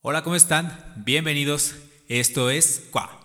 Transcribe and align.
Hola, 0.00 0.22
¿cómo 0.22 0.36
están? 0.36 0.78
Bienvenidos. 0.94 1.74
Esto 2.06 2.50
es 2.50 2.86
Qua. 2.92 3.18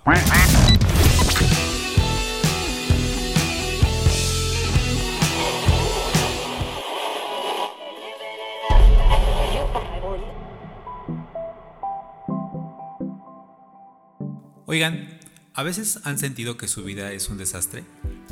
Oigan, 14.65 15.19
¿a 15.53 15.61
veces 15.61 15.99
han 16.05 16.17
sentido 16.17 16.57
que 16.57 16.67
su 16.67 16.83
vida 16.83 17.11
es 17.11 17.29
un 17.29 17.37
desastre? 17.37 17.83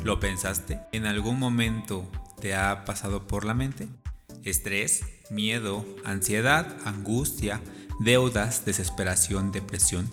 ¿Lo 0.02 0.18
pensaste? 0.18 0.80
¿En 0.90 1.06
algún 1.06 1.38
momento 1.38 2.10
te 2.40 2.56
ha 2.56 2.84
pasado 2.84 3.28
por 3.28 3.44
la 3.44 3.54
mente? 3.54 3.88
Estrés, 4.42 5.04
miedo, 5.30 5.86
ansiedad, 6.04 6.76
angustia, 6.84 7.60
deudas, 8.04 8.64
desesperación, 8.64 9.52
depresión. 9.52 10.10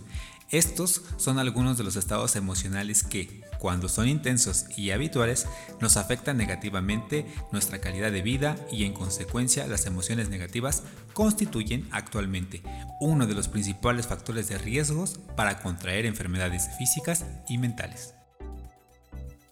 Estos 0.51 1.03
son 1.17 1.37
algunos 1.37 1.77
de 1.77 1.83
los 1.83 1.95
estados 1.95 2.35
emocionales 2.35 3.03
que, 3.03 3.41
cuando 3.59 3.87
son 3.87 4.07
intensos 4.07 4.65
y 4.75 4.89
habituales, 4.89 5.45
nos 5.79 5.95
afectan 5.95 6.37
negativamente 6.37 7.27
nuestra 7.51 7.79
calidad 7.79 8.11
de 8.11 8.23
vida 8.23 8.55
y 8.71 8.85
en 8.85 8.93
consecuencia 8.93 9.67
las 9.67 9.85
emociones 9.85 10.29
negativas 10.29 10.83
constituyen 11.13 11.87
actualmente 11.91 12.63
uno 12.99 13.27
de 13.27 13.35
los 13.35 13.47
principales 13.47 14.07
factores 14.07 14.47
de 14.47 14.57
riesgos 14.57 15.19
para 15.35 15.61
contraer 15.61 16.07
enfermedades 16.07 16.67
físicas 16.79 17.25
y 17.47 17.59
mentales. 17.59 18.15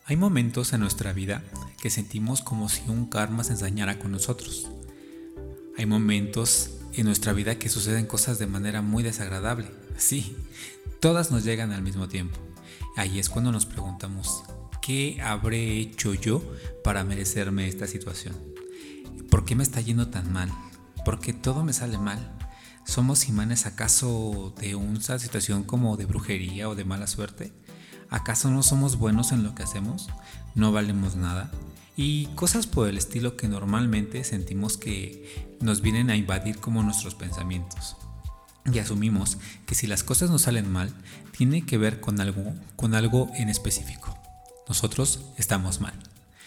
Hay 0.06 0.16
momentos 0.16 0.74
en 0.74 0.80
nuestra 0.80 1.14
vida 1.14 1.44
que 1.80 1.90
sentimos 1.90 2.42
como 2.42 2.70
si 2.70 2.90
un 2.90 3.08
karma 3.08 3.44
se 3.44 3.52
ensañara 3.52 4.00
con 4.00 4.12
nosotros. 4.12 4.72
Hay 5.78 5.86
momentos 5.86 6.77
en 7.02 7.06
nuestra 7.08 7.34
vida 7.34 7.60
que 7.60 7.70
suceden 7.70 8.06
cosas 8.06 8.40
de 8.40 8.48
manera 8.48 8.82
muy 8.82 9.04
desagradable. 9.04 9.72
Sí, 9.98 10.36
todas 11.00 11.32
nos 11.32 11.44
llegan 11.44 11.72
al 11.72 11.82
mismo 11.82 12.08
tiempo. 12.08 12.38
Ahí 12.96 13.20
es 13.20 13.30
cuando 13.30 13.52
nos 13.52 13.66
preguntamos, 13.66 14.44
¿qué 14.82 15.22
habré 15.22 15.80
hecho 15.80 16.14
yo 16.14 16.42
para 16.84 17.04
merecerme 17.04 17.68
esta 17.68 17.88
situación? 17.88 18.36
¿Por 19.30 19.46
qué 19.46 19.56
me 19.56 19.64
está 19.64 19.82
yendo 19.82 20.08
tan 20.08 20.32
mal? 20.32 20.52
¿Por 21.06 21.20
qué 21.20 21.34
todo 21.34 21.64
me 21.64 21.74
sale 21.74 21.98
mal? 21.98 22.38
¿Somos 22.86 23.28
imanes 23.28 23.66
acaso 23.66 24.54
de 24.60 24.76
una 24.76 25.20
situación 25.20 25.64
como 25.64 25.98
de 25.98 26.06
brujería 26.06 26.70
o 26.70 26.76
de 26.76 26.86
mala 26.86 27.08
suerte? 27.08 27.54
¿Acaso 28.10 28.50
no 28.50 28.64
somos 28.64 28.98
buenos 28.98 29.32
en 29.32 29.44
lo 29.44 29.54
que 29.54 29.64
hacemos? 29.64 30.08
¿No 30.56 30.72
valemos 30.72 31.16
nada? 31.16 31.52
Y 31.98 32.28
cosas 32.36 32.68
por 32.68 32.88
el 32.88 32.98
estilo 32.98 33.36
que 33.36 33.48
normalmente 33.48 34.24
sentimos 34.24 34.78
que 34.78 35.58
nos 35.60 35.82
vienen 35.82 36.12
a 36.12 36.16
invadir 36.16 36.60
como 36.60 36.84
nuestros 36.84 37.16
pensamientos. 37.16 37.98
Y 38.72 38.78
asumimos 38.78 39.40
que 39.66 39.74
si 39.74 39.88
las 39.88 40.04
cosas 40.04 40.30
nos 40.30 40.44
salen 40.44 40.72
mal, 40.72 40.94
tiene 41.36 41.66
que 41.66 41.80
ver 41.80 42.00
con 42.00 42.22
algo, 42.22 42.54
con 42.76 42.94
algo 42.94 43.32
en 43.36 43.50
específico. 43.50 44.16
Nosotros 44.68 45.26
estamos 45.38 45.82
mal. 45.82 45.96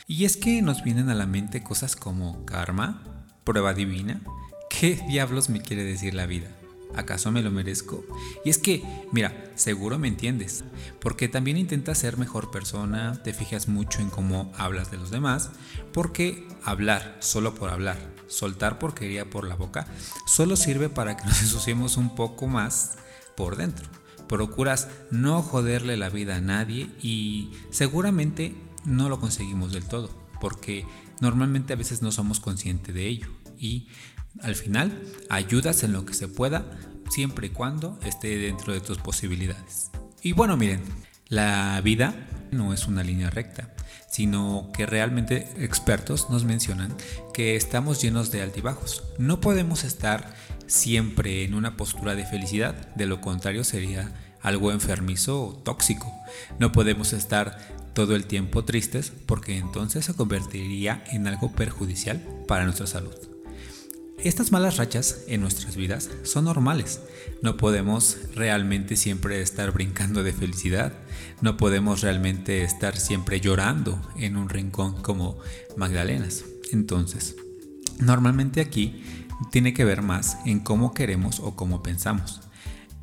Y 0.06 0.24
es 0.24 0.36
que 0.36 0.62
nos 0.62 0.84
vienen 0.84 1.08
a 1.08 1.14
la 1.14 1.26
mente 1.26 1.64
cosas 1.64 1.96
como 1.96 2.44
karma, 2.44 3.02
prueba 3.42 3.74
divina. 3.74 4.20
¿Qué 4.68 5.02
diablos 5.08 5.48
me 5.48 5.62
quiere 5.62 5.82
decir 5.82 6.14
la 6.14 6.26
vida? 6.26 6.48
¿Acaso 6.96 7.30
me 7.30 7.42
lo 7.42 7.50
merezco? 7.50 8.04
Y 8.44 8.50
es 8.50 8.58
que, 8.58 8.82
mira, 9.12 9.52
seguro 9.54 9.98
me 9.98 10.08
entiendes, 10.08 10.64
porque 11.00 11.28
también 11.28 11.56
intentas 11.56 11.98
ser 11.98 12.16
mejor 12.16 12.50
persona, 12.50 13.22
te 13.22 13.32
fijas 13.32 13.68
mucho 13.68 14.00
en 14.00 14.10
cómo 14.10 14.52
hablas 14.56 14.90
de 14.90 14.98
los 14.98 15.10
demás, 15.10 15.50
porque 15.92 16.46
hablar 16.64 17.16
solo 17.20 17.54
por 17.54 17.70
hablar, 17.70 17.98
soltar 18.26 18.78
porquería 18.78 19.30
por 19.30 19.46
la 19.46 19.54
boca, 19.54 19.86
solo 20.26 20.56
sirve 20.56 20.88
para 20.88 21.16
que 21.16 21.24
nos 21.26 21.42
ensuciemos 21.42 21.96
un 21.96 22.14
poco 22.14 22.46
más 22.46 22.98
por 23.36 23.56
dentro. 23.56 23.88
Procuras 24.28 24.88
no 25.10 25.42
joderle 25.42 25.96
la 25.96 26.08
vida 26.08 26.36
a 26.36 26.40
nadie 26.40 26.88
y 27.02 27.50
seguramente 27.70 28.54
no 28.84 29.08
lo 29.08 29.20
conseguimos 29.20 29.72
del 29.72 29.84
todo, 29.84 30.10
porque 30.40 30.86
normalmente 31.20 31.72
a 31.72 31.76
veces 31.76 32.02
no 32.02 32.12
somos 32.12 32.40
conscientes 32.40 32.94
de 32.94 33.06
ello 33.06 33.28
y 33.58 33.88
al 34.42 34.54
final, 34.54 35.00
ayudas 35.28 35.82
en 35.82 35.92
lo 35.92 36.04
que 36.04 36.14
se 36.14 36.28
pueda, 36.28 36.64
siempre 37.10 37.48
y 37.48 37.50
cuando 37.50 37.98
esté 38.04 38.38
dentro 38.38 38.72
de 38.72 38.80
tus 38.80 38.98
posibilidades. 38.98 39.90
Y 40.22 40.32
bueno, 40.32 40.56
miren, 40.56 40.82
la 41.28 41.80
vida 41.82 42.14
no 42.50 42.72
es 42.72 42.86
una 42.86 43.02
línea 43.02 43.30
recta, 43.30 43.74
sino 44.10 44.70
que 44.74 44.86
realmente 44.86 45.48
expertos 45.58 46.30
nos 46.30 46.44
mencionan 46.44 46.94
que 47.32 47.56
estamos 47.56 48.02
llenos 48.02 48.30
de 48.30 48.42
altibajos. 48.42 49.04
No 49.18 49.40
podemos 49.40 49.84
estar 49.84 50.34
siempre 50.66 51.44
en 51.44 51.54
una 51.54 51.76
postura 51.76 52.14
de 52.14 52.26
felicidad, 52.26 52.74
de 52.94 53.06
lo 53.06 53.20
contrario 53.20 53.64
sería 53.64 54.12
algo 54.42 54.72
enfermizo 54.72 55.42
o 55.42 55.54
tóxico. 55.54 56.12
No 56.58 56.72
podemos 56.72 57.12
estar 57.12 57.58
todo 57.92 58.16
el 58.16 58.26
tiempo 58.26 58.64
tristes 58.64 59.12
porque 59.26 59.58
entonces 59.58 60.04
se 60.04 60.14
convertiría 60.14 61.04
en 61.08 61.26
algo 61.26 61.52
perjudicial 61.52 62.20
para 62.46 62.64
nuestra 62.64 62.86
salud. 62.86 63.29
Estas 64.22 64.52
malas 64.52 64.76
rachas 64.76 65.22
en 65.28 65.40
nuestras 65.40 65.76
vidas 65.76 66.10
son 66.24 66.44
normales. 66.44 67.00
No 67.40 67.56
podemos 67.56 68.18
realmente 68.34 68.96
siempre 68.96 69.40
estar 69.40 69.72
brincando 69.72 70.22
de 70.22 70.34
felicidad. 70.34 70.92
No 71.40 71.56
podemos 71.56 72.02
realmente 72.02 72.62
estar 72.62 72.98
siempre 72.98 73.40
llorando 73.40 73.98
en 74.18 74.36
un 74.36 74.50
rincón 74.50 75.00
como 75.00 75.38
Magdalenas. 75.78 76.44
Entonces, 76.70 77.34
normalmente 77.98 78.60
aquí 78.60 79.02
tiene 79.50 79.72
que 79.72 79.86
ver 79.86 80.02
más 80.02 80.36
en 80.44 80.60
cómo 80.60 80.92
queremos 80.92 81.40
o 81.40 81.56
cómo 81.56 81.82
pensamos. 81.82 82.42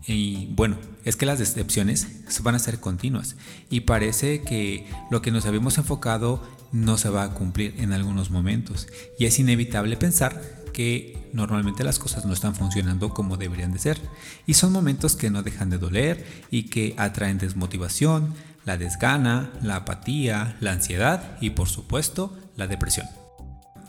Y 0.05 0.53
bueno, 0.53 0.77
es 1.03 1.15
que 1.15 1.25
las 1.25 1.39
decepciones 1.39 2.07
van 2.43 2.53
a 2.53 2.59
ser 2.59 2.79
continuas 2.79 3.37
y 3.71 3.81
parece 3.81 4.41
que 4.41 4.87
lo 5.09 5.23
que 5.23 5.31
nos 5.31 5.47
habíamos 5.47 5.79
enfocado 5.79 6.47
no 6.71 6.99
se 6.99 7.09
va 7.09 7.23
a 7.23 7.33
cumplir 7.33 7.73
en 7.79 7.91
algunos 7.91 8.29
momentos 8.29 8.87
y 9.17 9.25
es 9.25 9.39
inevitable 9.39 9.97
pensar 9.97 10.66
que 10.77 11.17
normalmente 11.33 11.83
las 11.83 11.97
cosas 11.97 12.25
no 12.25 12.33
están 12.33 12.53
funcionando 12.53 13.09
como 13.09 13.35
deberían 13.35 13.73
de 13.73 13.79
ser. 13.79 13.99
Y 14.45 14.53
son 14.53 14.71
momentos 14.71 15.15
que 15.15 15.31
no 15.31 15.41
dejan 15.41 15.71
de 15.71 15.79
doler 15.79 16.23
y 16.51 16.69
que 16.69 16.93
atraen 16.99 17.39
desmotivación, 17.39 18.35
la 18.63 18.77
desgana, 18.77 19.49
la 19.63 19.77
apatía, 19.77 20.55
la 20.59 20.73
ansiedad 20.73 21.35
y 21.41 21.49
por 21.49 21.67
supuesto 21.67 22.37
la 22.55 22.67
depresión. 22.67 23.07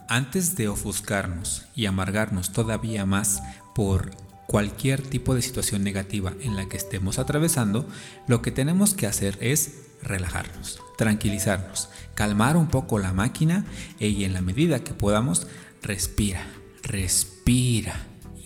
Antes 0.09 0.57
de 0.57 0.69
ofuscarnos 0.69 1.67
y 1.75 1.85
amargarnos 1.85 2.53
todavía 2.55 3.05
más 3.05 3.43
por 3.75 4.13
cualquier 4.47 5.03
tipo 5.03 5.35
de 5.35 5.43
situación 5.43 5.85
negativa 5.85 6.33
en 6.41 6.57
la 6.57 6.71
que 6.71 6.79
estemos 6.79 7.19
atravesando, 7.19 7.87
lo 8.27 8.41
que 8.41 8.51
tenemos 8.51 8.95
que 8.95 9.07
hacer 9.07 9.37
es 9.43 9.75
relajarnos, 10.03 10.81
tranquilizarnos, 10.97 11.91
calmar 12.15 12.57
un 12.57 12.69
poco 12.69 12.99
la 12.99 13.13
máquina 13.13 13.67
y 14.01 14.25
en 14.25 14.33
la 14.33 14.41
medida 14.41 14.83
que 14.83 14.95
podamos, 14.95 15.47
respira, 15.83 16.47
respira, 16.83 17.95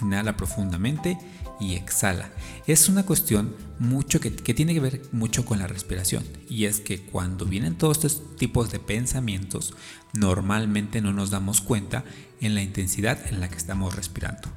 inhala 0.00 0.37
profundamente 0.37 1.19
y 1.60 1.75
exhala. 1.75 2.31
Es 2.66 2.88
una 2.88 3.04
cuestión 3.04 3.54
mucho 3.78 4.20
que, 4.20 4.31
tiene 4.31 4.75
que 4.75 4.81
ver 4.81 5.03
mucho 5.12 5.44
con 5.44 5.59
la 5.59 5.66
respiración 5.66 6.25
y 6.48 6.65
es 6.65 6.81
que 6.81 7.00
cuando 7.00 7.47
vienen 7.47 7.76
todos 7.76 7.98
estos 7.98 8.37
tipos 8.37 8.70
de 8.70 8.78
pensamientos 8.78 9.75
normalmente 10.12 11.00
no 11.00 11.12
nos 11.12 11.31
damos 11.31 11.60
cuenta 11.60 12.04
en 12.41 12.54
la 12.54 12.62
intensidad 12.62 13.19
en 13.28 13.41
la 13.41 13.48
que 13.48 13.56
estamos 13.56 13.94
respirando. 13.94 14.49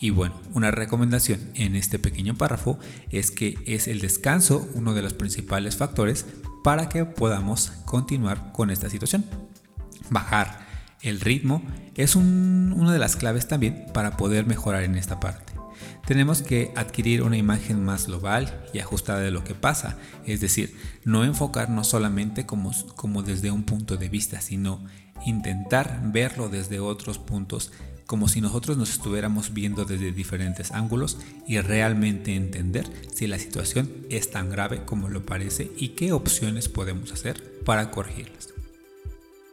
Y 0.00 0.10
bueno, 0.10 0.40
una 0.52 0.70
recomendación 0.70 1.40
en 1.54 1.76
este 1.76 1.98
pequeño 1.98 2.34
párrafo 2.34 2.78
es 3.10 3.30
que 3.30 3.58
es 3.66 3.88
el 3.88 4.00
descanso 4.00 4.68
uno 4.74 4.92
de 4.92 5.02
los 5.02 5.14
principales 5.14 5.76
factores 5.76 6.26
para 6.62 6.88
que 6.88 7.04
podamos 7.04 7.72
continuar 7.84 8.52
con 8.52 8.70
esta 8.70 8.90
situación. 8.90 9.24
Bajar 10.10 10.63
el 11.04 11.20
ritmo 11.20 11.62
es 11.94 12.16
una 12.16 12.92
de 12.92 12.98
las 12.98 13.14
claves 13.14 13.46
también 13.46 13.86
para 13.92 14.16
poder 14.16 14.46
mejorar 14.46 14.82
en 14.82 14.96
esta 14.96 15.20
parte. 15.20 15.52
Tenemos 16.06 16.42
que 16.42 16.72
adquirir 16.76 17.22
una 17.22 17.36
imagen 17.36 17.84
más 17.84 18.06
global 18.06 18.62
y 18.72 18.78
ajustada 18.78 19.20
de 19.20 19.30
lo 19.30 19.44
que 19.44 19.54
pasa, 19.54 19.96
es 20.26 20.40
decir, 20.40 20.76
no 21.04 21.24
enfocarnos 21.24 21.88
solamente 21.88 22.46
como, 22.46 22.72
como 22.96 23.22
desde 23.22 23.50
un 23.50 23.64
punto 23.64 23.96
de 23.96 24.08
vista, 24.08 24.40
sino 24.40 24.84
intentar 25.26 26.00
verlo 26.06 26.48
desde 26.48 26.80
otros 26.80 27.18
puntos, 27.18 27.72
como 28.06 28.28
si 28.28 28.40
nosotros 28.40 28.76
nos 28.76 28.90
estuviéramos 28.90 29.54
viendo 29.54 29.84
desde 29.84 30.12
diferentes 30.12 30.72
ángulos 30.72 31.18
y 31.46 31.58
realmente 31.60 32.34
entender 32.34 32.86
si 33.14 33.26
la 33.26 33.38
situación 33.38 33.90
es 34.10 34.30
tan 34.30 34.50
grave 34.50 34.84
como 34.84 35.08
lo 35.08 35.24
parece 35.24 35.70
y 35.76 35.88
qué 35.88 36.12
opciones 36.12 36.68
podemos 36.68 37.12
hacer 37.12 37.62
para 37.64 37.90
corregirlas. 37.90 38.53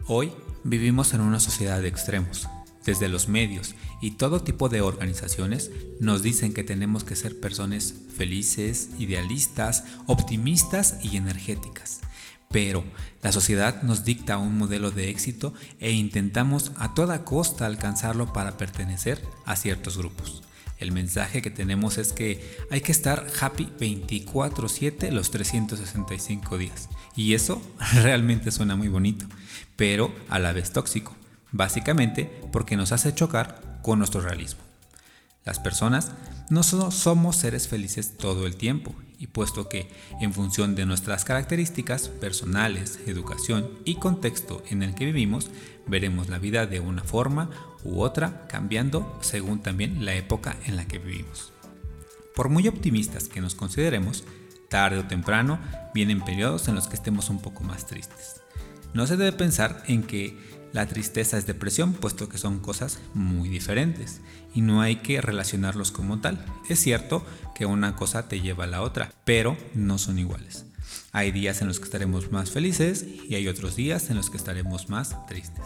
Hoy 0.07 0.31
Vivimos 0.63 1.15
en 1.15 1.21
una 1.21 1.39
sociedad 1.39 1.81
de 1.81 1.87
extremos. 1.87 2.47
Desde 2.85 3.09
los 3.09 3.27
medios 3.27 3.75
y 3.99 4.11
todo 4.11 4.43
tipo 4.43 4.69
de 4.69 4.81
organizaciones 4.81 5.71
nos 5.99 6.21
dicen 6.21 6.53
que 6.53 6.63
tenemos 6.63 7.03
que 7.03 7.15
ser 7.15 7.39
personas 7.39 7.95
felices, 8.15 8.89
idealistas, 8.99 9.83
optimistas 10.05 10.97
y 11.03 11.17
energéticas. 11.17 12.01
Pero 12.49 12.83
la 13.23 13.31
sociedad 13.31 13.81
nos 13.81 14.03
dicta 14.03 14.37
un 14.37 14.57
modelo 14.57 14.91
de 14.91 15.09
éxito 15.09 15.53
e 15.79 15.91
intentamos 15.91 16.71
a 16.75 16.93
toda 16.93 17.23
costa 17.23 17.65
alcanzarlo 17.65 18.33
para 18.33 18.57
pertenecer 18.57 19.23
a 19.45 19.55
ciertos 19.55 19.97
grupos. 19.97 20.43
El 20.77 20.91
mensaje 20.91 21.41
que 21.41 21.51
tenemos 21.51 21.97
es 21.97 22.13
que 22.13 22.57
hay 22.71 22.81
que 22.81 22.91
estar 22.91 23.27
happy 23.39 23.69
24/7 23.79 25.11
los 25.11 25.31
365 25.31 26.57
días. 26.57 26.89
Y 27.15 27.33
eso 27.33 27.61
realmente 27.93 28.51
suena 28.51 28.75
muy 28.75 28.87
bonito, 28.87 29.25
pero 29.75 30.13
a 30.29 30.39
la 30.39 30.53
vez 30.53 30.71
tóxico. 30.71 31.15
Básicamente 31.51 32.31
porque 32.51 32.77
nos 32.77 32.91
hace 32.91 33.13
chocar 33.13 33.79
con 33.81 33.99
nuestro 33.99 34.21
realismo. 34.21 34.61
Las 35.43 35.59
personas 35.59 36.11
no 36.49 36.63
somos 36.63 37.35
seres 37.35 37.67
felices 37.67 38.17
todo 38.17 38.45
el 38.45 38.55
tiempo 38.55 38.93
y 39.17 39.27
puesto 39.27 39.69
que 39.69 39.89
en 40.19 40.33
función 40.33 40.75
de 40.75 40.85
nuestras 40.85 41.25
características 41.25 42.09
personales, 42.09 42.99
educación 43.07 43.69
y 43.85 43.95
contexto 43.95 44.63
en 44.69 44.83
el 44.83 44.93
que 44.95 45.05
vivimos, 45.05 45.49
veremos 45.87 46.29
la 46.29 46.39
vida 46.39 46.67
de 46.67 46.79
una 46.79 47.03
forma 47.03 47.49
u 47.83 48.01
otra 48.01 48.47
cambiando 48.47 49.17
según 49.21 49.61
también 49.61 50.05
la 50.05 50.15
época 50.15 50.57
en 50.65 50.75
la 50.75 50.87
que 50.87 50.99
vivimos. 50.99 51.53
Por 52.35 52.49
muy 52.49 52.67
optimistas 52.67 53.27
que 53.27 53.41
nos 53.41 53.55
consideremos, 53.55 54.23
tarde 54.71 54.97
o 54.97 55.05
temprano 55.05 55.59
vienen 55.93 56.21
periodos 56.21 56.67
en 56.67 56.75
los 56.75 56.87
que 56.87 56.95
estemos 56.95 57.29
un 57.29 57.39
poco 57.39 57.63
más 57.63 57.85
tristes. 57.85 58.41
No 58.93 59.05
se 59.05 59.17
debe 59.17 59.33
pensar 59.33 59.83
en 59.85 60.01
que 60.01 60.35
la 60.73 60.87
tristeza 60.87 61.37
es 61.37 61.45
depresión, 61.45 61.93
puesto 61.93 62.29
que 62.29 62.37
son 62.37 62.59
cosas 62.59 62.99
muy 63.13 63.49
diferentes 63.49 64.21
y 64.55 64.61
no 64.61 64.81
hay 64.81 64.97
que 64.97 65.21
relacionarlos 65.21 65.91
como 65.91 66.19
tal. 66.19 66.43
Es 66.69 66.79
cierto 66.79 67.25
que 67.53 67.65
una 67.65 67.95
cosa 67.95 68.29
te 68.29 68.39
lleva 68.39 68.63
a 68.63 68.67
la 68.67 68.81
otra, 68.81 69.11
pero 69.25 69.57
no 69.75 69.97
son 69.97 70.17
iguales. 70.17 70.65
Hay 71.11 71.31
días 71.31 71.61
en 71.61 71.67
los 71.67 71.79
que 71.79 71.85
estaremos 71.85 72.31
más 72.31 72.51
felices 72.51 73.05
y 73.29 73.35
hay 73.35 73.49
otros 73.49 73.75
días 73.75 74.09
en 74.09 74.15
los 74.15 74.29
que 74.29 74.37
estaremos 74.37 74.89
más 74.89 75.25
tristes. 75.27 75.65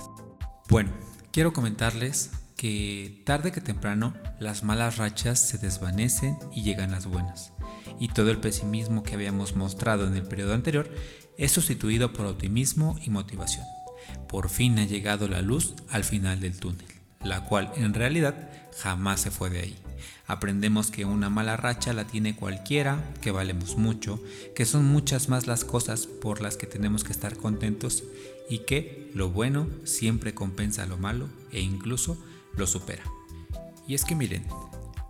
Bueno, 0.68 0.92
quiero 1.32 1.54
comentarles 1.54 2.32
que 2.58 3.22
tarde 3.26 3.52
que 3.52 3.62
temprano 3.62 4.16
las 4.40 4.64
malas 4.64 4.98
rachas 4.98 5.40
se 5.40 5.60
desvanecen 5.60 6.38
y 6.56 6.64
llegan 6.64 6.92
las 6.92 7.06
buenas. 7.06 7.55
Y 8.00 8.10
todo 8.10 8.32
el 8.32 8.40
pesimismo 8.40 9.04
que 9.04 9.16
habíamos 9.16 9.56
mostrado 9.56 10.08
en 10.08 10.16
el 10.16 10.24
periodo 10.24 10.54
anterior 10.54 10.90
es 11.38 11.52
sustituido 11.52 12.14
por 12.14 12.26
optimismo 12.26 12.98
y 13.04 13.10
motivación 13.10 13.66
por 14.28 14.50
fin 14.50 14.80
ha 14.80 14.86
llegado 14.86 15.28
la 15.28 15.42
luz 15.42 15.76
al 15.90 16.04
final 16.04 16.40
del 16.40 16.60
túnel, 16.60 16.88
la 17.24 17.46
cual 17.46 17.72
en 17.76 17.94
realidad 17.94 18.50
jamás 18.78 19.22
se 19.22 19.32
fue 19.32 19.50
de 19.50 19.60
ahí. 19.60 19.80
Aprendemos 20.28 20.92
que 20.92 21.06
una 21.06 21.30
mala 21.30 21.56
racha 21.56 21.94
la 21.94 22.06
tiene 22.06 22.36
cualquiera, 22.36 23.14
que 23.22 23.32
valemos 23.32 23.78
mucho, 23.78 24.22
que 24.56 24.66
son 24.66 24.86
muchas 24.86 25.30
más 25.30 25.48
las 25.48 25.64
cosas 25.64 26.08
por 26.08 26.42
las 26.42 26.58
que 26.58 26.68
tenemos 26.68 27.04
que 27.04 27.12
estar 27.12 27.38
contentos 27.38 28.04
y 28.50 28.60
que 28.60 29.12
lo 29.14 29.30
bueno 29.30 29.68
siempre 29.84 30.34
compensa 30.34 30.86
lo 30.86 30.98
malo 30.98 31.30
e 31.52 31.62
incluso 31.62 32.18
lo 32.56 32.68
supera. 32.68 33.04
Y 33.88 33.94
es 33.94 34.04
que 34.04 34.16
miren, 34.16 34.46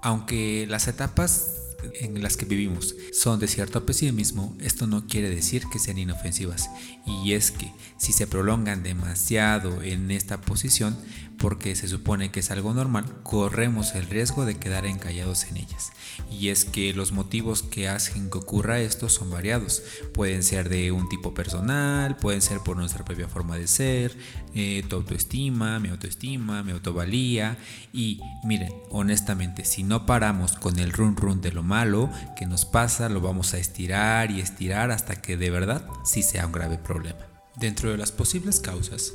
aunque 0.01 0.67
las 0.69 0.87
etapas 0.87 1.64
en 1.99 2.21
las 2.21 2.37
que 2.37 2.45
vivimos 2.45 2.95
son 3.11 3.39
de 3.39 3.47
cierto 3.47 3.85
pesimismo, 3.85 4.55
esto 4.61 4.87
no 4.87 5.07
quiere 5.07 5.29
decir 5.29 5.63
que 5.71 5.79
sean 5.79 5.97
inofensivas. 5.97 6.69
Y 7.05 7.33
es 7.33 7.51
que 7.51 7.71
si 7.97 8.13
se 8.13 8.27
prolongan 8.27 8.83
demasiado 8.83 9.81
en 9.81 10.11
esta 10.11 10.41
posición, 10.41 10.97
porque 11.37 11.75
se 11.75 11.87
supone 11.87 12.31
que 12.31 12.39
es 12.39 12.51
algo 12.51 12.73
normal, 12.73 13.05
corremos 13.23 13.95
el 13.95 14.07
riesgo 14.07 14.45
de 14.45 14.55
quedar 14.55 14.85
encallados 14.85 15.45
en 15.45 15.57
ellas. 15.57 15.91
Y 16.31 16.49
es 16.49 16.65
que 16.65 16.93
los 16.93 17.11
motivos 17.11 17.61
que 17.63 17.87
hacen 17.87 18.29
que 18.29 18.37
ocurra 18.37 18.79
esto 18.79 19.09
son 19.09 19.29
variados. 19.29 19.83
Pueden 20.13 20.43
ser 20.43 20.69
de 20.69 20.91
un 20.91 21.09
tipo 21.09 21.33
personal, 21.33 22.17
pueden 22.17 22.41
ser 22.41 22.59
por 22.59 22.77
nuestra 22.77 23.03
propia 23.05 23.27
forma 23.27 23.57
de 23.57 23.67
ser, 23.67 24.17
eh, 24.53 24.83
tu 24.87 24.95
autoestima, 24.95 25.79
mi 25.79 25.89
autoestima, 25.89 26.63
mi 26.63 26.71
autovalía. 26.71 27.57
Y 27.93 28.21
miren, 28.43 28.73
honestamente, 28.89 29.65
si 29.65 29.83
no 29.83 30.05
paramos 30.05 30.53
con 30.53 30.79
el 30.79 30.93
run 30.93 31.15
run 31.17 31.41
de 31.41 31.51
lo 31.51 31.63
malo 31.75 32.09
que 32.35 32.45
nos 32.45 32.65
pasa, 32.65 33.09
lo 33.09 33.21
vamos 33.21 33.53
a 33.53 33.57
estirar 33.57 34.31
y 34.31 34.39
estirar 34.39 34.91
hasta 34.91 35.21
que 35.21 35.37
de 35.37 35.49
verdad 35.49 35.85
sí 36.03 36.23
sea 36.23 36.45
un 36.45 36.51
grave 36.51 36.77
problema. 36.77 37.19
Dentro 37.55 37.89
de 37.89 37.97
las 37.97 38.11
posibles 38.11 38.59
causas, 38.59 39.13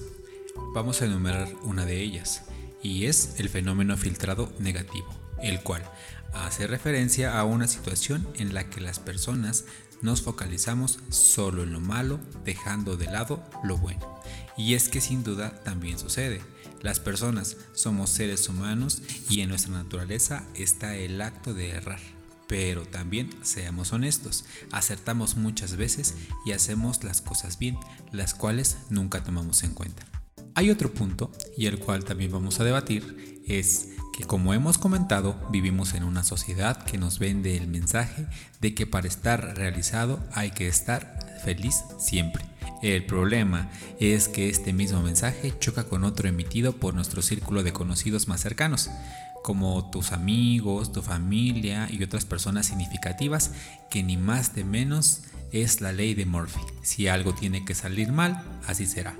Vamos 0.72 1.02
a 1.02 1.06
enumerar 1.06 1.48
una 1.62 1.84
de 1.84 2.00
ellas, 2.00 2.42
y 2.80 3.06
es 3.06 3.34
el 3.38 3.48
fenómeno 3.48 3.96
filtrado 3.96 4.52
negativo, 4.60 5.08
el 5.42 5.60
cual 5.62 5.82
hace 6.32 6.68
referencia 6.68 7.38
a 7.38 7.44
una 7.44 7.66
situación 7.66 8.28
en 8.36 8.54
la 8.54 8.70
que 8.70 8.80
las 8.80 9.00
personas 9.00 9.64
nos 10.00 10.22
focalizamos 10.22 11.00
solo 11.08 11.64
en 11.64 11.72
lo 11.72 11.80
malo, 11.80 12.20
dejando 12.44 12.96
de 12.96 13.06
lado 13.06 13.42
lo 13.64 13.78
bueno. 13.78 14.22
Y 14.56 14.74
es 14.74 14.88
que 14.88 15.00
sin 15.00 15.24
duda 15.24 15.60
también 15.64 15.98
sucede. 15.98 16.40
Las 16.82 17.00
personas 17.00 17.56
somos 17.74 18.10
seres 18.10 18.48
humanos 18.48 19.02
y 19.28 19.40
en 19.40 19.48
nuestra 19.48 19.72
naturaleza 19.72 20.44
está 20.54 20.94
el 20.94 21.20
acto 21.20 21.52
de 21.52 21.70
errar. 21.70 22.19
Pero 22.50 22.84
también 22.84 23.30
seamos 23.42 23.92
honestos, 23.92 24.44
acertamos 24.72 25.36
muchas 25.36 25.76
veces 25.76 26.16
y 26.44 26.50
hacemos 26.50 27.04
las 27.04 27.20
cosas 27.20 27.60
bien, 27.60 27.78
las 28.10 28.34
cuales 28.34 28.76
nunca 28.88 29.22
tomamos 29.22 29.62
en 29.62 29.72
cuenta. 29.72 30.04
Hay 30.56 30.68
otro 30.68 30.92
punto, 30.92 31.30
y 31.56 31.66
el 31.66 31.78
cual 31.78 32.04
también 32.04 32.32
vamos 32.32 32.58
a 32.58 32.64
debatir, 32.64 33.40
es 33.46 33.90
que 34.18 34.24
como 34.24 34.52
hemos 34.52 34.78
comentado, 34.78 35.48
vivimos 35.52 35.94
en 35.94 36.02
una 36.02 36.24
sociedad 36.24 36.82
que 36.82 36.98
nos 36.98 37.20
vende 37.20 37.56
el 37.56 37.68
mensaje 37.68 38.26
de 38.60 38.74
que 38.74 38.84
para 38.84 39.06
estar 39.06 39.56
realizado 39.56 40.18
hay 40.32 40.50
que 40.50 40.66
estar 40.66 41.40
feliz 41.44 41.84
siempre. 42.00 42.44
El 42.82 43.06
problema 43.06 43.70
es 44.00 44.26
que 44.26 44.48
este 44.48 44.72
mismo 44.72 45.02
mensaje 45.02 45.54
choca 45.60 45.84
con 45.84 46.02
otro 46.02 46.28
emitido 46.28 46.72
por 46.72 46.94
nuestro 46.94 47.22
círculo 47.22 47.62
de 47.62 47.72
conocidos 47.72 48.26
más 48.26 48.40
cercanos, 48.40 48.90
como 49.42 49.90
tus 49.90 50.12
amigos, 50.12 50.92
tu 50.92 51.02
familia 51.02 51.88
y 51.90 52.02
otras 52.02 52.24
personas 52.24 52.66
significativas 52.66 53.52
que 53.90 54.02
ni 54.02 54.16
más 54.16 54.54
de 54.54 54.64
menos 54.64 55.22
es 55.52 55.80
la 55.80 55.92
ley 55.92 56.14
de 56.14 56.26
Murphy. 56.26 56.60
Si 56.82 57.08
algo 57.08 57.34
tiene 57.34 57.64
que 57.64 57.74
salir 57.74 58.12
mal, 58.12 58.42
así 58.66 58.86
será. 58.86 59.16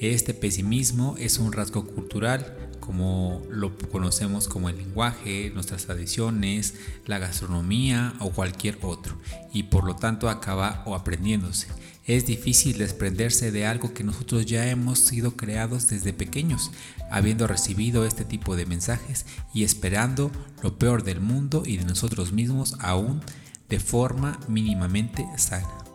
Este 0.00 0.34
pesimismo 0.34 1.16
es 1.18 1.38
un 1.38 1.52
rasgo 1.52 1.86
cultural, 1.86 2.67
como 2.88 3.42
lo 3.50 3.76
conocemos 3.76 4.48
como 4.48 4.70
el 4.70 4.78
lenguaje, 4.78 5.50
nuestras 5.52 5.84
tradiciones, 5.84 6.72
la 7.04 7.18
gastronomía 7.18 8.14
o 8.18 8.30
cualquier 8.30 8.78
otro, 8.80 9.14
y 9.52 9.64
por 9.64 9.84
lo 9.84 9.94
tanto 9.94 10.30
acaba 10.30 10.82
o 10.86 10.94
aprendiéndose. 10.94 11.68
Es 12.06 12.24
difícil 12.24 12.78
desprenderse 12.78 13.52
de 13.52 13.66
algo 13.66 13.92
que 13.92 14.04
nosotros 14.04 14.46
ya 14.46 14.70
hemos 14.70 15.00
sido 15.00 15.36
creados 15.36 15.86
desde 15.90 16.14
pequeños, 16.14 16.70
habiendo 17.10 17.46
recibido 17.46 18.06
este 18.06 18.24
tipo 18.24 18.56
de 18.56 18.64
mensajes 18.64 19.26
y 19.52 19.64
esperando 19.64 20.30
lo 20.62 20.78
peor 20.78 21.04
del 21.04 21.20
mundo 21.20 21.64
y 21.66 21.76
de 21.76 21.84
nosotros 21.84 22.32
mismos 22.32 22.74
aún 22.78 23.20
de 23.68 23.80
forma 23.80 24.40
mínimamente 24.48 25.26
sana. 25.36 25.87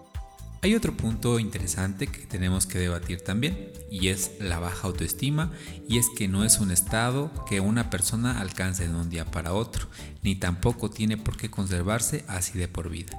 Hay 0.64 0.76
otro 0.76 0.96
punto 0.96 1.40
interesante 1.40 2.08
que 2.08 2.26
tenemos 2.26 2.66
que 2.66 2.80
debatir 2.80 3.20
también 3.20 3.74
y 3.92 4.08
es 4.08 4.32
la 4.40 4.60
baja 4.60 4.88
autoestima 4.88 5.52
y 5.90 5.98
es 5.98 6.08
que 6.18 6.30
no 6.30 6.46
es 6.46 6.60
un 6.60 6.72
estado 6.72 7.34
que 7.50 7.60
una 7.60 7.90
persona 7.90 8.40
alcance 8.40 8.88
de 8.88 8.96
un 8.96 9.10
día 9.10 9.26
para 9.26 9.52
otro, 9.52 9.90
ni 10.22 10.36
tampoco 10.38 10.90
tiene 10.90 11.18
por 11.18 11.36
qué 11.36 11.52
conservarse 11.52 12.24
así 12.30 12.58
de 12.58 12.70
por 12.70 12.90
vida. 12.90 13.12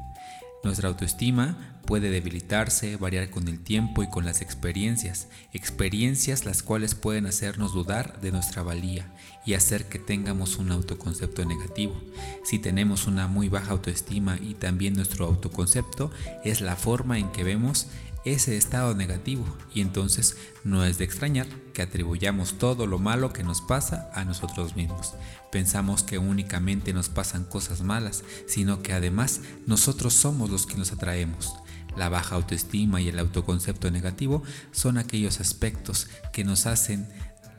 Nuestra 0.64 0.88
autoestima 0.88 1.74
puede 1.84 2.10
debilitarse, 2.10 2.96
variar 2.96 3.28
con 3.28 3.48
el 3.48 3.60
tiempo 3.60 4.02
y 4.02 4.08
con 4.08 4.24
las 4.24 4.40
experiencias, 4.40 5.28
experiencias 5.52 6.46
las 6.46 6.62
cuales 6.62 6.94
pueden 6.94 7.26
hacernos 7.26 7.74
dudar 7.74 8.20
de 8.22 8.32
nuestra 8.32 8.62
valía 8.62 9.12
y 9.44 9.54
hacer 9.54 9.84
que 9.84 9.98
tengamos 9.98 10.56
un 10.56 10.72
autoconcepto 10.72 11.44
negativo. 11.44 12.00
Si 12.44 12.58
tenemos 12.58 13.06
una 13.06 13.26
muy 13.26 13.50
baja 13.50 13.72
autoestima 13.72 14.38
y 14.40 14.54
también 14.54 14.94
nuestro 14.94 15.26
autoconcepto 15.26 16.10
es 16.44 16.62
la 16.62 16.76
forma 16.76 17.18
en 17.18 17.30
que 17.30 17.44
vemos 17.44 17.88
ese 18.24 18.56
estado 18.56 18.94
negativo 18.94 19.44
y 19.72 19.80
entonces 19.80 20.36
no 20.64 20.84
es 20.84 20.98
de 20.98 21.04
extrañar 21.04 21.46
que 21.72 21.82
atribuyamos 21.82 22.58
todo 22.58 22.86
lo 22.86 22.98
malo 22.98 23.32
que 23.32 23.44
nos 23.44 23.60
pasa 23.60 24.10
a 24.14 24.24
nosotros 24.24 24.76
mismos. 24.76 25.14
Pensamos 25.52 26.02
que 26.02 26.18
únicamente 26.18 26.92
nos 26.92 27.08
pasan 27.08 27.44
cosas 27.44 27.82
malas, 27.82 28.24
sino 28.46 28.82
que 28.82 28.92
además 28.92 29.40
nosotros 29.66 30.14
somos 30.14 30.50
los 30.50 30.66
que 30.66 30.76
nos 30.76 30.92
atraemos. 30.92 31.54
La 31.96 32.08
baja 32.08 32.34
autoestima 32.34 33.00
y 33.00 33.08
el 33.08 33.18
autoconcepto 33.18 33.90
negativo 33.90 34.42
son 34.72 34.98
aquellos 34.98 35.40
aspectos 35.40 36.08
que 36.32 36.44
nos 36.44 36.66
hacen 36.66 37.08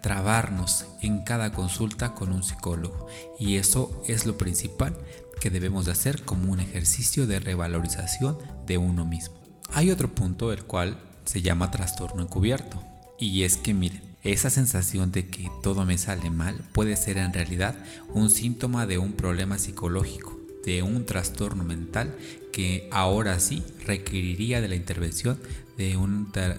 trabarnos 0.02 0.86
en 1.02 1.24
cada 1.24 1.52
consulta 1.52 2.14
con 2.14 2.32
un 2.32 2.44
psicólogo 2.44 3.08
y 3.40 3.56
eso 3.56 4.04
es 4.08 4.26
lo 4.26 4.38
principal 4.38 4.96
que 5.40 5.50
debemos 5.50 5.86
de 5.86 5.94
hacer 5.94 6.24
como 6.24 6.52
un 6.52 6.60
ejercicio 6.60 7.28
de 7.28 7.40
revalorización 7.40 8.38
de 8.68 8.78
uno 8.78 9.06
mismo. 9.06 9.45
Hay 9.74 9.92
otro 9.92 10.14
punto 10.14 10.54
el 10.54 10.64
cual 10.64 10.98
se 11.26 11.42
llama 11.42 11.72
trastorno 11.72 12.22
encubierto 12.22 12.82
y 13.20 13.44
es 13.44 13.58
que 13.58 13.74
miren, 13.74 14.02
esa 14.24 14.50
sensación 14.50 15.12
de 15.12 15.28
que 15.28 15.52
todo 15.62 15.86
me 15.86 15.98
sale 15.98 16.30
mal 16.30 16.56
puede 16.74 16.96
ser 16.96 17.18
en 17.18 17.34
realidad 17.34 17.76
un 18.14 18.30
síntoma 18.30 18.88
de 18.88 18.98
un 18.98 19.14
problema 19.14 19.60
psicológico, 19.60 20.40
de 20.66 20.82
un 20.82 21.06
trastorno 21.06 21.64
mental 21.64 22.16
que 22.52 22.90
ahora 22.92 23.40
sí 23.40 23.64
requeriría 23.86 24.62
de 24.62 24.68
la 24.68 24.76
intervención 24.76 25.40
de, 25.78 25.98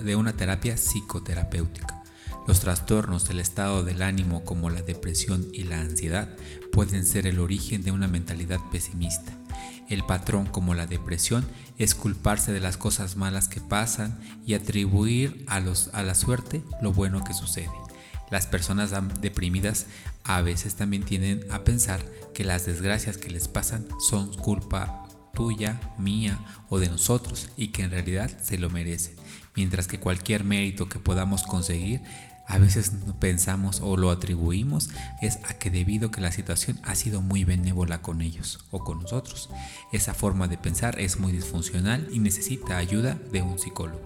de 0.05 0.17
una 0.17 0.37
terapia 0.37 0.77
psicoterapéutica. 0.77 2.05
Los 2.47 2.61
trastornos 2.61 3.27
del 3.27 3.41
estado 3.41 3.83
del 3.83 4.03
ánimo 4.03 4.45
como 4.45 4.71
la 4.71 4.83
depresión 4.83 5.49
y 5.53 5.65
la 5.65 5.81
ansiedad 5.81 6.29
pueden 6.71 7.05
ser 7.05 7.27
el 7.27 7.41
origen 7.41 7.83
de 7.83 7.91
una 7.91 8.07
mentalidad 8.07 8.61
pesimista. 8.71 9.37
El 9.89 10.05
patrón 10.05 10.47
como 10.47 10.75
la 10.75 10.87
depresión 10.87 11.47
es 11.79 11.95
culparse 11.95 12.53
de 12.53 12.61
las 12.61 12.77
cosas 12.77 13.17
malas 13.17 13.49
que 13.49 13.61
pasan 13.61 14.19
y 14.45 14.55
atribuir 14.55 15.45
a, 15.49 15.61
los, 15.61 15.91
a 15.93 16.03
la 16.03 16.15
suerte 16.15 16.63
lo 16.83 16.93
bueno 16.93 17.23
que 17.25 17.35
sucede. 17.35 17.71
Las 18.31 18.47
personas 18.47 18.93
deprimidas 19.21 19.87
a 20.25 20.41
veces 20.43 20.75
también 20.75 21.05
tienden 21.05 21.45
a 21.51 21.63
pensar 21.63 22.05
que 22.35 22.45
las 22.45 22.67
desgracias 22.67 23.19
que 23.19 23.31
les 23.31 23.47
pasan 23.47 23.87
son 24.01 24.35
culpa 24.35 25.07
tuya, 25.33 25.81
mía 25.99 26.39
o 26.69 26.81
de 26.81 26.89
nosotros 26.89 27.51
y 27.57 27.69
que 27.69 27.83
en 27.83 27.91
realidad 27.93 28.31
se 28.43 28.59
lo 28.59 28.71
merecen, 28.71 29.15
mientras 29.55 29.87
que 29.87 30.01
cualquier 30.01 30.43
mérito 30.43 30.89
que 30.89 30.99
podamos 30.99 31.45
conseguir 31.45 32.01
a 32.47 32.59
veces 32.59 32.93
pensamos 33.19 33.81
o 33.83 33.97
lo 33.97 34.11
atribuimos 34.11 34.91
es 35.21 35.39
a 35.49 35.55
que 35.55 35.71
debido 35.71 36.09
a 36.09 36.11
que 36.11 36.21
la 36.21 36.31
situación 36.31 36.79
ha 36.85 36.95
sido 36.95 37.21
muy 37.21 37.45
benévola 37.45 38.03
con 38.03 38.23
ellos 38.23 38.61
o 38.71 38.85
con 38.85 39.03
nosotros. 39.03 39.51
Esa 39.93 40.15
forma 40.15 40.47
de 40.47 40.57
pensar 40.57 41.01
es 41.01 41.19
muy 41.19 41.33
disfuncional 41.33 42.09
y 42.13 42.21
necesita 42.21 42.79
ayuda 42.79 43.19
de 43.33 43.43
un 43.43 43.59
psicólogo. 43.59 44.03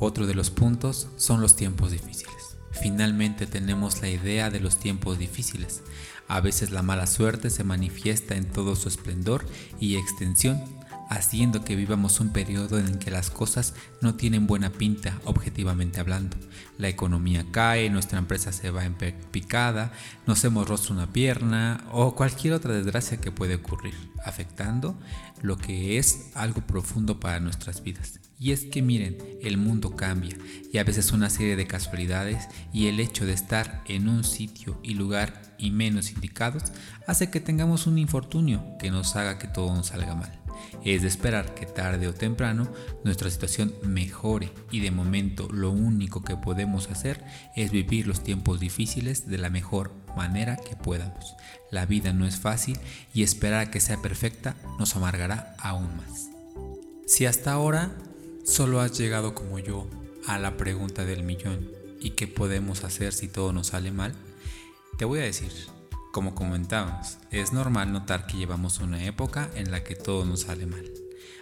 Otro 0.00 0.26
de 0.26 0.34
los 0.34 0.50
puntos 0.50 1.08
son 1.16 1.40
los 1.40 1.56
tiempos 1.56 1.92
difíciles. 1.92 2.56
Finalmente 2.72 3.46
tenemos 3.46 4.00
la 4.02 4.08
idea 4.08 4.50
de 4.50 4.60
los 4.60 4.78
tiempos 4.78 5.18
difíciles. 5.18 5.82
A 6.28 6.40
veces 6.40 6.70
la 6.70 6.82
mala 6.82 7.06
suerte 7.06 7.48
se 7.48 7.64
manifiesta 7.64 8.36
en 8.36 8.44
todo 8.44 8.76
su 8.76 8.88
esplendor 8.88 9.46
y 9.80 9.96
extensión, 9.96 10.62
haciendo 11.08 11.64
que 11.64 11.76
vivamos 11.76 12.20
un 12.20 12.30
periodo 12.30 12.78
en 12.78 12.98
que 12.98 13.10
las 13.10 13.30
cosas 13.30 13.74
no 14.00 14.14
tienen 14.14 14.46
buena 14.46 14.70
pinta 14.70 15.18
objetivamente 15.24 16.00
hablando. 16.00 16.36
La 16.76 16.88
economía 16.88 17.46
cae, 17.50 17.90
nuestra 17.90 18.18
empresa 18.18 18.52
se 18.52 18.70
va 18.70 18.84
en 18.84 18.94
picada, 18.94 19.92
nos 20.26 20.44
hemos 20.44 20.68
roto 20.68 20.92
una 20.92 21.12
pierna 21.12 21.84
o 21.90 22.14
cualquier 22.14 22.54
otra 22.54 22.74
desgracia 22.74 23.20
que 23.20 23.32
puede 23.32 23.56
ocurrir, 23.56 23.94
afectando 24.24 24.98
lo 25.42 25.56
que 25.56 25.98
es 25.98 26.30
algo 26.34 26.60
profundo 26.60 27.20
para 27.20 27.40
nuestras 27.40 27.82
vidas. 27.82 28.20
Y 28.40 28.52
es 28.52 28.64
que 28.66 28.82
miren, 28.82 29.18
el 29.42 29.56
mundo 29.56 29.96
cambia 29.96 30.36
y 30.72 30.78
a 30.78 30.84
veces 30.84 31.10
una 31.10 31.28
serie 31.28 31.56
de 31.56 31.66
casualidades 31.66 32.48
y 32.72 32.86
el 32.86 33.00
hecho 33.00 33.26
de 33.26 33.32
estar 33.32 33.82
en 33.86 34.08
un 34.08 34.22
sitio 34.22 34.78
y 34.82 34.94
lugar 34.94 35.42
y 35.58 35.72
menos 35.72 36.12
indicados 36.12 36.64
hace 37.08 37.30
que 37.30 37.40
tengamos 37.40 37.88
un 37.88 37.98
infortunio 37.98 38.64
que 38.78 38.92
nos 38.92 39.16
haga 39.16 39.38
que 39.38 39.48
todo 39.48 39.74
nos 39.74 39.88
salga 39.88 40.14
mal. 40.14 40.47
Es 40.84 41.02
de 41.02 41.08
esperar 41.08 41.54
que 41.54 41.66
tarde 41.66 42.08
o 42.08 42.14
temprano 42.14 42.68
nuestra 43.04 43.30
situación 43.30 43.74
mejore 43.82 44.52
y 44.70 44.80
de 44.80 44.90
momento 44.90 45.48
lo 45.50 45.70
único 45.70 46.22
que 46.22 46.36
podemos 46.36 46.90
hacer 46.90 47.24
es 47.56 47.70
vivir 47.70 48.06
los 48.06 48.22
tiempos 48.22 48.60
difíciles 48.60 49.28
de 49.28 49.38
la 49.38 49.50
mejor 49.50 49.92
manera 50.16 50.56
que 50.56 50.76
podamos. 50.76 51.34
La 51.70 51.86
vida 51.86 52.12
no 52.12 52.26
es 52.26 52.36
fácil 52.36 52.78
y 53.12 53.22
esperar 53.22 53.60
a 53.60 53.70
que 53.70 53.80
sea 53.80 54.00
perfecta 54.02 54.56
nos 54.78 54.96
amargará 54.96 55.54
aún 55.58 55.96
más. 55.96 56.28
Si 57.06 57.26
hasta 57.26 57.52
ahora 57.52 57.92
Solo 58.48 58.80
has 58.80 58.96
llegado 58.96 59.34
como 59.34 59.58
yo 59.58 59.86
a 60.26 60.38
la 60.38 60.56
pregunta 60.56 61.04
del 61.04 61.22
millón 61.22 61.68
y 62.00 62.12
qué 62.12 62.26
podemos 62.26 62.82
hacer 62.82 63.12
si 63.12 63.28
todo 63.28 63.52
nos 63.52 63.68
sale 63.68 63.92
mal. 63.92 64.14
Te 64.96 65.04
voy 65.04 65.18
a 65.18 65.24
decir, 65.24 65.52
como 66.12 66.34
comentábamos, 66.34 67.18
es 67.30 67.52
normal 67.52 67.92
notar 67.92 68.26
que 68.26 68.36
llevamos 68.36 68.80
una 68.80 69.04
época 69.04 69.50
en 69.54 69.70
la 69.70 69.84
que 69.84 69.94
todo 69.94 70.24
nos 70.24 70.42
sale 70.42 70.66
mal. 70.66 70.84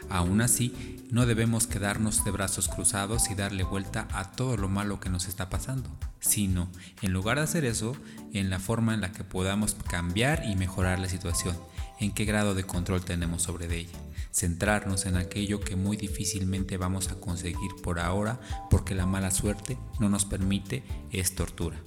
Aún 0.08 0.40
así, 0.40 1.04
no 1.10 1.26
debemos 1.26 1.66
quedarnos 1.66 2.24
de 2.24 2.30
brazos 2.30 2.68
cruzados 2.68 3.30
y 3.30 3.34
darle 3.34 3.64
vuelta 3.64 4.06
a 4.12 4.32
todo 4.32 4.56
lo 4.56 4.68
malo 4.68 5.00
que 5.00 5.10
nos 5.10 5.26
está 5.26 5.50
pasando, 5.50 5.90
sino, 6.20 6.68
en 7.02 7.12
lugar 7.12 7.38
de 7.38 7.44
hacer 7.44 7.64
eso, 7.64 7.96
en 8.32 8.50
la 8.50 8.60
forma 8.60 8.94
en 8.94 9.00
la 9.00 9.12
que 9.12 9.24
podamos 9.24 9.74
cambiar 9.88 10.44
y 10.46 10.56
mejorar 10.56 10.98
la 10.98 11.08
situación, 11.08 11.56
en 11.98 12.12
qué 12.12 12.24
grado 12.24 12.54
de 12.54 12.64
control 12.64 13.04
tenemos 13.04 13.42
sobre 13.42 13.74
ella 13.76 13.98
centrarnos 14.36 15.06
en 15.06 15.16
aquello 15.16 15.60
que 15.60 15.76
muy 15.76 15.96
difícilmente 15.96 16.76
vamos 16.76 17.10
a 17.10 17.18
conseguir 17.18 17.70
por 17.82 17.98
ahora 17.98 18.38
porque 18.68 18.94
la 18.94 19.06
mala 19.06 19.30
suerte 19.30 19.78
no 19.98 20.10
nos 20.10 20.26
permite 20.26 20.82
es 21.10 21.34
tortura. 21.34 21.78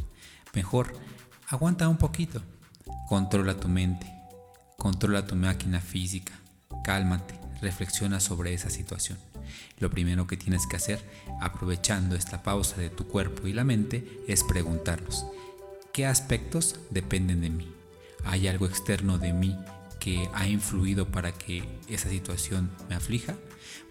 Mejor, 0.55 0.93
aguanta 1.47 1.87
un 1.87 1.97
poquito, 1.97 2.41
controla 3.07 3.55
tu 3.55 3.67
mente, 3.67 4.11
controla 4.77 5.25
tu 5.25 5.35
máquina 5.35 5.81
física, 5.81 6.33
cálmate, 6.83 7.39
reflexiona 7.61 8.19
sobre 8.19 8.53
esa 8.53 8.69
situación. 8.69 9.17
Lo 9.79 9.89
primero 9.89 10.27
que 10.27 10.37
tienes 10.37 10.67
que 10.67 10.75
hacer, 10.75 11.03
aprovechando 11.41 12.15
esta 12.15 12.43
pausa 12.43 12.77
de 12.77 12.89
tu 12.89 13.07
cuerpo 13.07 13.47
y 13.47 13.53
la 13.53 13.63
mente, 13.63 14.21
es 14.27 14.43
preguntarnos, 14.43 15.25
¿qué 15.93 16.05
aspectos 16.05 16.79
dependen 16.89 17.41
de 17.41 17.49
mí? 17.49 17.73
¿Hay 18.25 18.47
algo 18.47 18.65
externo 18.65 19.17
de 19.17 19.33
mí 19.33 19.55
que 19.99 20.29
ha 20.33 20.47
influido 20.47 21.09
para 21.09 21.31
que 21.31 21.63
esa 21.87 22.09
situación 22.09 22.71
me 22.87 22.95
aflija, 22.95 23.35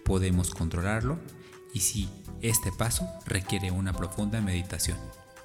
podemos 0.03 0.51
controlarlo 0.51 1.19
y 1.73 1.81
si 1.81 2.09
este 2.41 2.71
paso 2.71 3.07
requiere 3.25 3.71
una 3.71 3.93
profunda 3.93 4.41
meditación. 4.41 4.97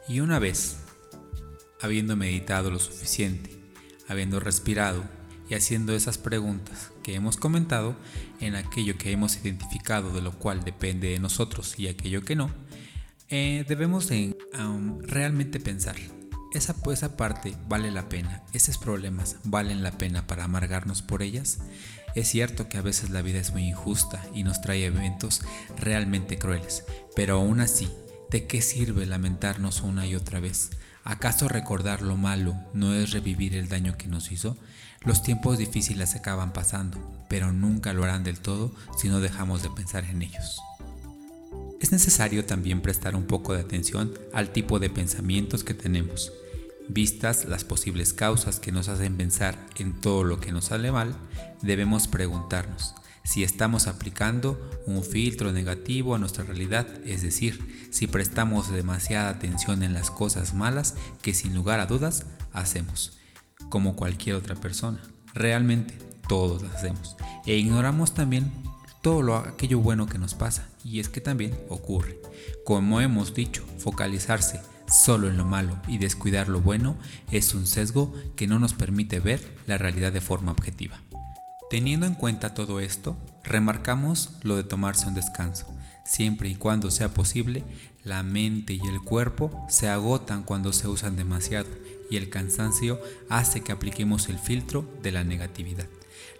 Y 0.09 0.21
una 0.21 0.39
vez, 0.39 0.79
habiendo 1.81 2.17
meditado 2.17 2.71
lo 2.71 2.79
suficiente, 2.79 3.51
habiendo 4.09 4.41
respirado 4.41 5.05
y 5.49 5.55
haciendo 5.55 5.95
esas 5.95 6.19
preguntas 6.19 6.91
que 7.03 7.15
hemos 7.15 7.37
comentado 7.37 7.97
en 8.41 8.57
aquello 8.57 8.97
que 8.97 9.13
hemos 9.13 9.37
identificado 9.37 10.11
de 10.13 10.23
lo 10.23 10.33
cual 10.33 10.65
depende 10.65 11.11
de 11.11 11.21
nosotros 11.21 11.79
y 11.79 11.89
aquello 11.89 12.25
que 12.25 12.37
no, 12.37 12.51
eh, 13.29 13.65
debemos 13.69 14.11
realmente 15.03 15.61
pensar 15.61 15.97
esa, 16.53 16.77
esa 16.93 17.17
parte 17.17 17.57
vale 17.69 17.91
la 17.91 18.09
pena, 18.09 18.43
esos 18.53 18.79
problemas 18.79 19.37
valen 19.45 19.83
la 19.83 19.93
pena 19.93 20.27
para 20.27 20.45
amargarnos 20.45 21.03
por 21.03 21.23
ellas. 21.23 21.59
Es 22.15 22.29
cierto 22.29 22.69
que 22.69 22.79
a 22.79 22.83
veces 22.83 23.11
la 23.11 23.23
vida 23.23 23.41
es 23.41 23.51
muy 23.51 23.65
injusta 23.65 24.25
y 24.33 24.45
nos 24.45 24.61
trae 24.61 24.85
eventos 24.85 25.43
realmente 25.77 26.39
crueles, 26.39 26.85
pero 27.17 27.37
aún 27.37 27.61
así, 27.61 27.91
¿de 28.31 28.47
qué 28.47 28.63
sirve 28.63 29.05
lamentarnos 29.05 29.83
una 29.83 30.07
y 30.07 30.15
otra 30.15 30.39
vez? 30.39 30.71
¿Acaso 31.05 31.49
recordar 31.49 32.01
lo 32.01 32.17
malo 32.17 32.57
no 32.73 32.95
es 32.95 33.11
revivir 33.11 33.55
el 33.55 33.69
daño 33.69 33.99
que 33.99 34.09
nos 34.09 34.33
hizo? 34.33 34.57
Los 35.03 35.23
tiempos 35.23 35.59
difíciles 35.59 36.15
acaban 36.15 36.55
pasando, 36.55 36.99
pero 37.29 37.53
nunca 37.53 37.93
lo 37.93 38.05
harán 38.05 38.25
del 38.25 38.41
todo 38.41 38.75
si 38.97 39.11
no 39.11 39.21
dejamos 39.21 39.63
de 39.63 39.69
pensar 39.69 40.05
en 40.05 40.23
ellos. 40.23 40.63
Es 41.83 41.93
necesario 41.93 42.47
también 42.47 42.81
prestar 42.81 43.15
un 43.15 43.27
poco 43.27 43.53
de 43.53 43.61
atención 43.61 44.15
al 44.33 44.49
tipo 44.49 44.79
de 44.79 44.89
pensamientos 44.89 45.63
que 45.63 45.75
tenemos. 45.75 46.33
Vistas 46.89 47.45
las 47.45 47.65
posibles 47.65 48.15
causas 48.15 48.59
que 48.59 48.73
nos 48.73 48.89
hacen 48.89 49.19
pensar 49.19 49.59
en 49.77 50.01
todo 50.01 50.25
lo 50.25 50.41
que 50.41 50.53
nos 50.53 50.67
sale 50.67 50.91
mal, 50.91 51.15
debemos 51.61 52.09
preguntarnos 52.09 52.95
si 53.25 53.43
estamos 53.43 53.87
aplicando 53.87 54.61
un 54.87 55.03
filtro 55.03 55.51
negativo 55.51 56.15
a 56.15 56.19
nuestra 56.19 56.45
realidad, 56.45 56.87
es 57.07 57.23
decir, 57.23 57.89
si 57.91 58.07
prestamos 58.07 58.71
demasiada 58.71 59.31
atención 59.31 59.83
en 59.83 59.95
las 59.95 60.11
cosas 60.11 60.55
malas 60.55 60.95
que 61.23 61.35
sin 61.35 61.55
lugar 61.55 61.81
a 61.81 61.87
dudas 61.87 62.27
hacemos, 62.53 63.19
como 63.71 63.97
cualquier 63.97 64.37
otra 64.37 64.55
persona. 64.55 65.01
Realmente 65.33 65.95
todos 66.29 66.63
las 66.63 66.77
hacemos. 66.77 67.17
E 67.47 67.57
ignoramos 67.57 68.15
también 68.15 68.53
todo 69.03 69.23
lo, 69.23 69.37
aquello 69.37 69.81
bueno 69.81 70.07
que 70.07 70.19
nos 70.19 70.35
pasa, 70.35 70.69
y 70.85 71.01
es 71.01 71.09
que 71.09 71.21
también 71.21 71.59
ocurre. 71.69 72.21
Como 72.65 73.01
hemos 73.01 73.35
dicho, 73.35 73.65
focalizarse 73.79 74.61
solo 74.87 75.29
en 75.29 75.39
lo 75.39 75.47
malo 75.47 75.81
y 75.89 75.97
descuidar 75.97 76.49
lo 76.49 76.61
bueno 76.61 76.97
es 77.31 77.55
un 77.55 77.67
sesgo 77.67 78.13
que 78.37 78.47
no 78.47 78.59
nos 78.59 78.75
permite 78.75 79.19
ver 79.19 79.57
la 79.67 79.79
realidad 79.79 80.13
de 80.13 80.21
forma 80.21 80.53
objetiva. 80.53 81.01
Teniendo 81.71 82.07
en 82.07 82.15
cuenta 82.15 82.55
todo 82.55 82.79
esto, 82.79 83.17
remarcamos 83.43 84.31
lo 84.43 84.57
de 84.57 84.65
tomarse 84.65 85.09
un 85.09 85.15
descanso. 85.15 85.67
Siempre 86.05 86.51
y 86.51 86.55
cuando 86.57 86.91
sea 86.91 87.09
posible, 87.15 87.65
la 88.05 88.23
mente 88.23 88.75
y 88.75 88.81
el 88.81 89.01
cuerpo 89.01 89.67
se 89.71 89.89
agotan 89.89 90.43
cuando 90.43 90.73
se 90.75 90.89
usan 90.89 91.17
demasiado 91.17 91.69
y 92.11 92.17
el 92.17 92.29
cansancio 92.29 93.01
hace 93.31 93.63
que 93.63 93.73
apliquemos 93.73 94.29
el 94.29 94.39
filtro 94.39 94.85
de 95.03 95.13
la 95.13 95.25
negatividad. 95.25 95.87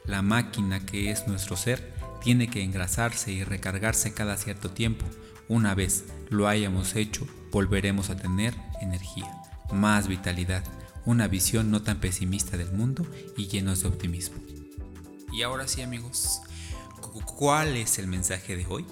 La 0.05 0.21
máquina 0.21 0.85
que 0.85 1.11
es 1.11 1.27
nuestro 1.27 1.57
ser 1.57 1.95
tiene 2.23 2.49
que 2.49 2.63
engrasarse 2.63 3.33
y 3.33 3.45
recargarse 3.45 4.13
cada 4.13 4.37
cierto 4.37 4.71
tiempo. 4.71 5.07
Una 5.49 5.75
vez 5.75 6.05
lo 6.29 6.49
hayamos 6.49 6.97
hecho, 6.97 7.27
volveremos 7.51 8.11
a 8.11 8.17
tener 8.17 8.55
energía, 8.83 9.31
más 9.73 10.07
vitalidad, 10.07 10.65
una 11.07 11.29
visión 11.29 11.71
no 11.71 11.83
tan 11.83 11.99
pesimista 11.99 12.59
del 12.59 12.73
mundo 12.73 13.07
y 13.37 13.49
llenos 13.49 13.83
de 13.83 13.89
optimismo. 13.89 14.37
Y 15.35 15.43
ahora 15.43 15.67
sí 15.67 15.83
amigos, 15.83 16.43
¿cuál 17.27 17.77
es 17.77 17.99
el 17.99 18.07
mensaje 18.07 18.57
de 18.57 18.67
hoy? 18.69 18.87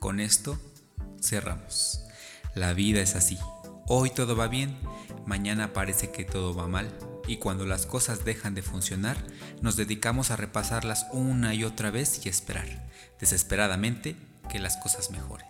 Con 0.00 0.18
esto 0.18 0.58
cerramos. 1.22 2.00
La 2.56 2.72
vida 2.72 3.00
es 3.00 3.14
así. 3.14 3.38
Hoy 3.86 4.10
todo 4.10 4.34
va 4.34 4.48
bien, 4.48 4.76
mañana 5.24 5.72
parece 5.72 6.10
que 6.10 6.24
todo 6.24 6.52
va 6.52 6.66
mal. 6.66 6.92
Y 7.28 7.36
cuando 7.36 7.64
las 7.64 7.86
cosas 7.86 8.24
dejan 8.24 8.56
de 8.56 8.62
funcionar, 8.62 9.24
nos 9.62 9.76
dedicamos 9.76 10.32
a 10.32 10.36
repasarlas 10.36 11.06
una 11.12 11.54
y 11.54 11.62
otra 11.62 11.92
vez 11.92 12.26
y 12.26 12.28
esperar, 12.28 12.90
desesperadamente, 13.20 14.16
que 14.50 14.58
las 14.58 14.78
cosas 14.78 15.12
mejoren. 15.12 15.46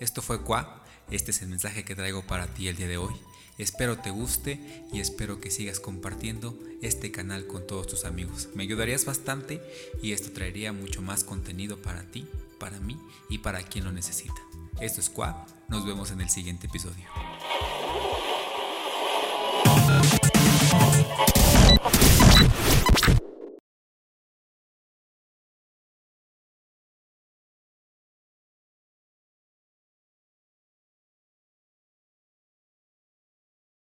Esto 0.00 0.22
fue 0.22 0.42
Qua 0.42 0.82
Este 1.08 1.30
es 1.30 1.40
el 1.40 1.50
mensaje 1.50 1.84
que 1.84 1.94
traigo 1.94 2.26
para 2.26 2.48
ti 2.48 2.66
el 2.66 2.74
día 2.74 2.88
de 2.88 2.98
hoy. 2.98 3.14
Espero 3.58 3.98
te 3.98 4.10
guste 4.10 4.60
y 4.92 5.00
espero 5.00 5.40
que 5.40 5.50
sigas 5.50 5.80
compartiendo 5.80 6.56
este 6.80 7.10
canal 7.10 7.48
con 7.48 7.66
todos 7.66 7.88
tus 7.88 8.04
amigos. 8.04 8.48
Me 8.54 8.62
ayudarías 8.62 9.04
bastante 9.04 9.60
y 10.00 10.12
esto 10.12 10.30
traería 10.30 10.72
mucho 10.72 11.02
más 11.02 11.24
contenido 11.24 11.76
para 11.76 12.04
ti, 12.04 12.24
para 12.60 12.78
mí 12.78 12.96
y 13.28 13.38
para 13.38 13.64
quien 13.64 13.84
lo 13.84 13.90
necesita. 13.90 14.40
Esto 14.80 15.00
es 15.00 15.10
Qua, 15.10 15.44
nos 15.68 15.84
vemos 15.84 16.12
en 16.12 16.20
el 16.20 16.30
siguiente 16.30 16.68
episodio. 16.68 17.04